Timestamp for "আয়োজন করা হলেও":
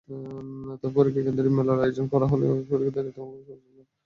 1.83-2.51